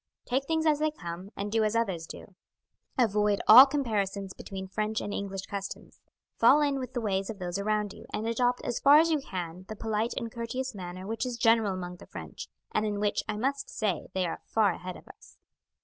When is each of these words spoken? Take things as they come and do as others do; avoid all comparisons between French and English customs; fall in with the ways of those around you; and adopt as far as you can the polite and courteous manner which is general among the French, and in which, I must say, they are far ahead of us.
Take 0.25 0.45
things 0.45 0.65
as 0.65 0.79
they 0.79 0.89
come 0.89 1.29
and 1.37 1.51
do 1.51 1.63
as 1.63 1.75
others 1.75 2.07
do; 2.07 2.33
avoid 2.97 3.39
all 3.47 3.67
comparisons 3.67 4.33
between 4.33 4.67
French 4.67 4.99
and 4.99 5.13
English 5.13 5.45
customs; 5.45 6.01
fall 6.39 6.59
in 6.63 6.79
with 6.79 6.93
the 6.93 7.01
ways 7.01 7.29
of 7.29 7.37
those 7.37 7.59
around 7.59 7.93
you; 7.93 8.07
and 8.11 8.25
adopt 8.27 8.63
as 8.65 8.79
far 8.79 8.97
as 8.97 9.11
you 9.11 9.19
can 9.21 9.65
the 9.69 9.75
polite 9.75 10.15
and 10.17 10.31
courteous 10.31 10.73
manner 10.73 11.05
which 11.05 11.23
is 11.23 11.37
general 11.37 11.75
among 11.75 11.97
the 11.97 12.07
French, 12.07 12.47
and 12.71 12.83
in 12.83 12.99
which, 12.99 13.21
I 13.29 13.37
must 13.37 13.69
say, 13.69 14.07
they 14.15 14.25
are 14.25 14.41
far 14.47 14.71
ahead 14.71 14.97
of 14.97 15.07
us. 15.07 15.37